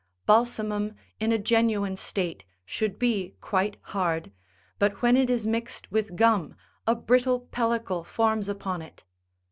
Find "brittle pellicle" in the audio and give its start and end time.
6.95-8.03